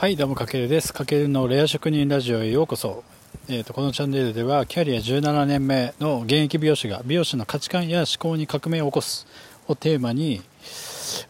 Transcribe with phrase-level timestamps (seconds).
[0.00, 0.94] はい、どうも、かけるです。
[0.94, 3.02] かけるのレア職人ラジオへようこそ。
[3.48, 9.26] えーと、このチャンネルでは、キャリア17年目の現役美容師が、美容師の価値観や思考に革命を起こす
[9.66, 10.40] をテーマに、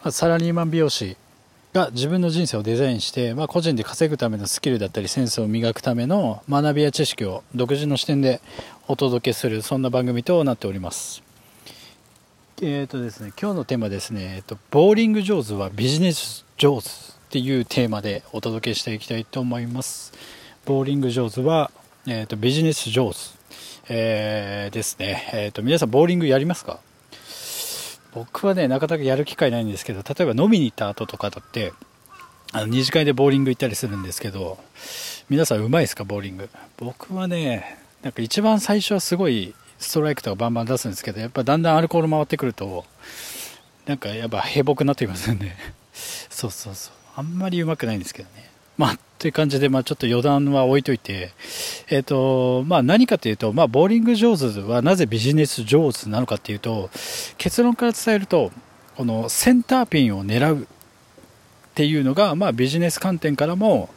[0.03, 1.17] まあ、サラリーマン美容師
[1.73, 8.43] が自分の人生をデザインして、まあ、個人で稼ぐためのスキルだったり、センスを磨くための学びや知識を独自の視点で
[8.87, 11.23] お届けする、そんな番組となっております。
[12.61, 20.15] えーとですね、今日のテーマですね、えーと、ボーリング上手はビジネス上手っていうテーマでお届けしていきたいと思います。
[20.65, 21.71] ボーリング上手は、
[22.07, 23.19] えーと、ビジネス上手、
[23.91, 26.81] えー、ですね、えーと、皆さんボーリングやりますか？
[28.15, 31.75] 僕はねなかなかやる機会ないんですけど例えば飲みに行った後とかだって
[32.53, 34.57] あの二次会でボーリング行ったりするんですけど
[35.29, 36.49] 皆さんうまいですかボーリング？
[36.79, 42.87] 僕はねなんか一番最初はすごいストライクとかバンバン出すんですけどやっぱだんだんアルコール回ってくると
[43.85, 45.57] なんかやっぱ平凡になってきますよね。
[45.93, 46.98] そうそうそう。
[47.19, 48.49] あんまりうまくないんですけどね。
[48.77, 51.33] まあ、という感じで、まあ、ちょっと余談は置いといて、
[51.91, 56.91] えっ、ー、と、まあ、何かというと、まあ、ボーリング上手はなぜビジネス上手なのかっていうと、
[57.37, 58.53] 結論から伝えると、
[58.97, 60.67] このセンターピンを狙うっ
[61.75, 63.91] ていうのが、まあ、ビジネス観点からも、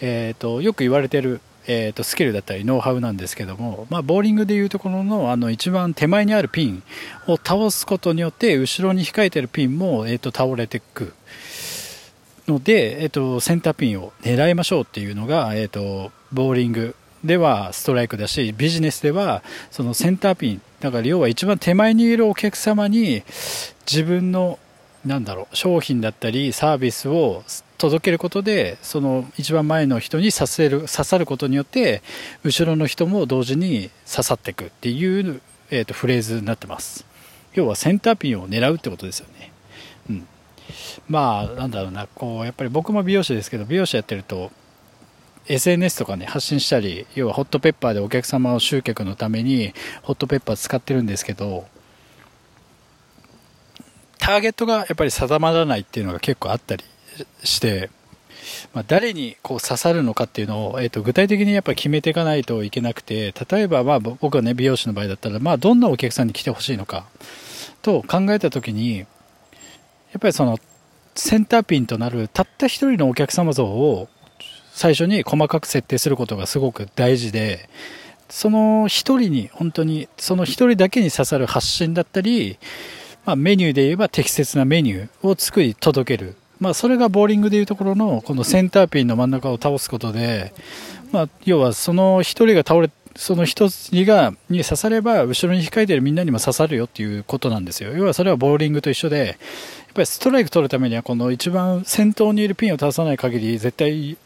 [0.00, 6.82] えっ、ー、と、よく言われてる、えーと、スキルだったりノウハウなんですけども、まあ、ボーリングでいうところのあの一番手前にあるピン
[7.28, 11.14] を倒すことによって後ろに控えてるピンも、えーと倒れていく
[12.52, 16.94] ので、えっと、センターピンを狙いましょうっていうのが、えっと、ボーリング
[17.24, 23.22] ではストライクだしビジネスではそのセンターピンだから要は一番手前にいるお客様に
[23.86, 24.58] 自分の
[25.04, 27.44] なんだろう商品だったりサービスを
[27.78, 32.02] 届けることでその一番前の人に刺せる刺さることによって
[32.44, 37.04] 後ろの人も同時に刺さっていくっていう、えーとフレーズになってます。
[37.54, 39.52] 要はセンターピンを狙うってことですよね。
[40.10, 40.26] うん。
[41.08, 44.50] まあなんだろうなこうやっぱり僕も美容師ですけど美容師やってると
[45.48, 49.72] SNS とかね発信したり要はホットペッパーでお客様を集客のために
[50.02, 51.66] ホットペッパー使ってるんですけど
[54.18, 56.84] ターゲットがやっぱり定まらないっていうのが結構あったり
[57.42, 57.90] して、
[58.72, 67.04] まあ、誰にこう刺さるのかっていうのを、えー、と具体的にやっぱり決めていかないといけなくて例えばまあ僕はね美容師の場合だったら、まあ、どんなお客さんに来てほしいのか
[67.82, 69.06] と考えた時に
[70.12, 70.58] やっぱりその
[71.14, 74.08] センターピンとなるたった一人のお客様像を
[74.72, 77.68] 最初に細かく設定することがすごく大事で
[78.28, 82.58] その一人に本当にその一人だけに刺さる発信だったり、
[83.26, 90.54] まあ、メニューで言えば適切なメニューを作り届ける、まあ、それがボーリングでいうところのこのセンターピンの真ん中を倒すことで、
[91.12, 97.92] まあ、要はその一人が倒れその一人がに刺されば後ろに控えているみんなにも刺さるよっていうことなんですよ。
[97.92, 99.38] 要はそれはボーリングと一緒で
[99.92, 104.16] ぱりストライク取るためにはこの一番先頭にいるピンを倒さない限り絶対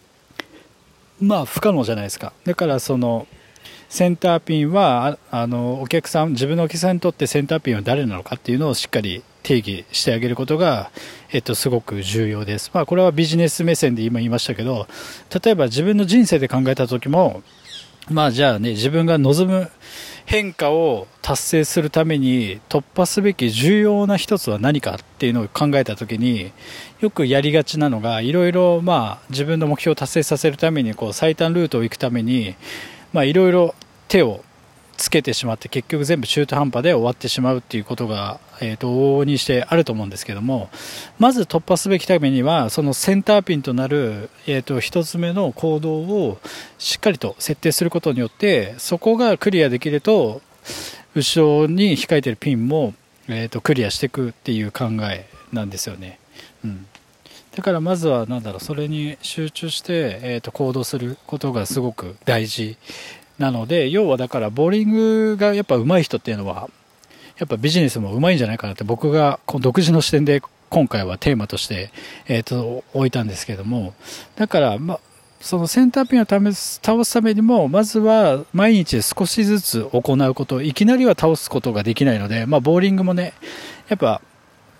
[1.21, 2.32] まあ不可能じゃないですか。
[2.44, 3.27] だからその
[3.88, 10.91] センターピンはあのお客さん自分のお客さんにとってセンターピンは誰なのかっていうのをしっかり定義してあげることが、
[11.31, 14.88] えっと、すごく重要です、まあ、これはビジネス目線で今言いましたけど
[15.44, 17.43] 例えば自分の人生で考えた時も
[18.11, 19.69] まあじゃあね、自分が望む
[20.27, 26.53] 変化を達成するために突破すべき重要な一つは何かっていうのを考えた時に
[27.00, 32.56] よくやりがちなのがいろいろまあ自分の目標を達成させるためにこう最短ルートを行くために
[33.12, 33.75] まあいろいろ
[34.09, 34.44] 手を
[34.97, 40.71] つけてしまって結局全部中途半端で終わってしまうっていうことが、えーと、往々にしてあると思うんですけども
[41.19, 46.39] まず突破すべきためにはそのセンターピンとなる、えーと、1つ目の行動を
[46.79, 50.41] しっかりと設定することによってそこがクリアできると
[51.15, 52.95] 後ろに控えてるピンも、
[53.29, 56.19] えーと、クリアしていくっていう考えなんですよね。
[56.65, 56.87] うん
[57.56, 62.77] だからまずは何だろうそれに集中して、えー、と行動することがすごく大事
[63.39, 66.71] なので、要はだから、ボーリングがやっぱ上手い人っていうのは、
[67.39, 71.91] やっぱビジネスも上手いんじゃないかなって僕が独自の視点で今回はテーマとして、
[72.29, 73.94] えっ、ー、と、置いたんですけども、
[74.37, 75.00] だから、ま、
[75.41, 83.35] そのセンターピンを倒すためにも、まずは毎日少しずつ行うこと、いきなりは倒すことができないので、まあ、ボーリングもね、
[83.89, 84.21] やっぱ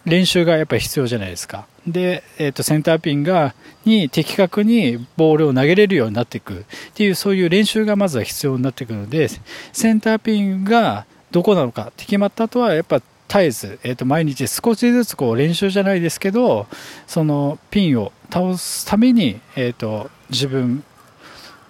[0.07, 1.67] 練習がやっぱ必要じゃないですか。
[1.87, 3.55] で、え、ー、と、センターピンが、
[3.85, 9.29] に的確にボールを投げれるようになっていくっていう、そういう練習がまずは必要になってくるので、
[9.73, 16.67] センターピンがどこなのかって決まった後は、やっぱ絶えず、え、ー、と、毎日少しずつこう練習じゃないですけど、
[17.07, 20.83] そのピンを倒すために、え、ー、と、自分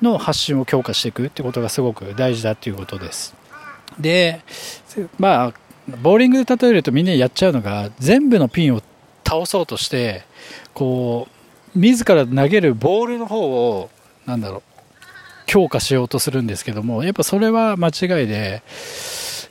[0.01, 3.35] の発信を強化していくってことがすごく大事だっていうことです。
[3.99, 4.41] で、
[5.19, 5.53] まあ、
[6.03, 8.83] ボーリングで例えるとみんなやっちゃうのが全部のピンを
[9.27, 10.23] 倒そうとして
[10.73, 11.27] こ
[11.75, 13.91] う自ら投げるボールの方を、
[14.25, 14.63] なんだろう、
[15.47, 18.63] 強化しようとするんですけども、やっぱそれは間違いで、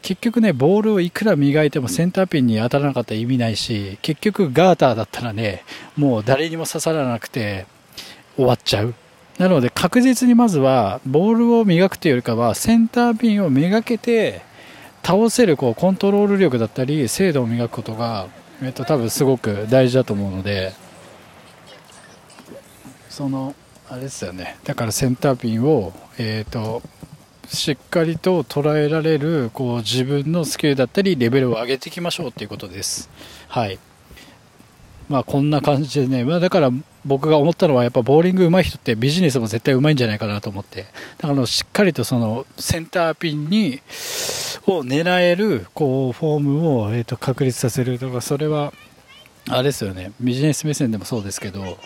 [0.01, 5.63] 結局ね、ボールをいくら磨いてもセンターピンに当たらなかったら意味ないし、結局ガーターだったらね、
[5.95, 7.67] もう誰にも刺さらなくて
[8.35, 8.93] 終わっちゃう。
[9.37, 14.41] なので確実にまずはボールを磨くというよりかはセンターピンをめがけて
[15.03, 18.27] 倒せるこうコントロール力だったり精度を磨くことが、
[18.61, 20.73] えっと、多分すごく大事だと思うので
[23.09, 23.55] その
[23.89, 26.81] あれですよねだからセンターピンを、えーと
[27.47, 33.09] しっかりと捉えられるこう自分のスキルだったりレベルを上げていきましょうということです。
[33.47, 33.79] はい。
[35.09, 36.71] まあこんな感じでね、まあ、だから
[37.05, 40.87] 僕が思ったのはやっぱボーリング上手い人ってビジネスも絶対上手いんじゃないかなと思って、
[41.19, 43.81] だからしっかりとそのセンターピンに
[44.67, 48.73] を狙えるこうフォームをえと確立させるとか、それは
[49.49, 51.77] あれですよね、ビジネス目線でもそうですけど、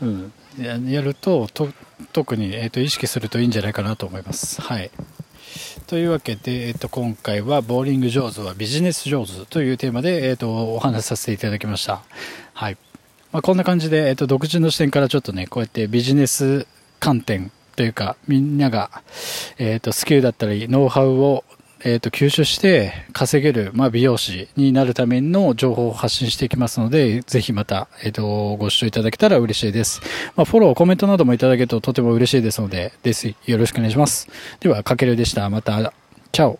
[0.00, 1.48] うん、やると
[2.12, 4.60] 特に、えーと、意識するといいんじゃないかなと思います。
[4.62, 4.90] はい、
[5.86, 12.02] というわけで、えーと、今回は「ボーリング上手はビジネス上手」というテーマで、えーと、お話しさせていただきました。
[12.54, 12.76] はい
[13.32, 16.66] まあ、こんな感じで、えー、と独自の視点からちょっとねこうやってビジネス
[17.00, 18.90] 観点というかみんなが、
[19.58, 21.44] えー、とスキルだったりノウハウを
[21.84, 30.00] えーと、吸収して稼げる、まあ、美容師になるための情報を発信していきますので、ぜひまた、えーと、ご視聴いただけたら嬉しいです。
[30.36, 34.28] まあ、フォロー、コメントなどもいただけるととても嬉しいですので、ですよろしくお願いします。
[34.60, 35.48] では、かけるでした。
[35.50, 35.92] また、
[36.32, 36.58] チャオ。